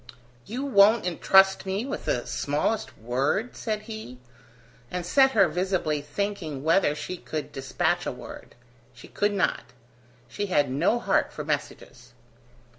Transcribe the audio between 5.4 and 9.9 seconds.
visibly thinking whether she could dispatch a word. She could not;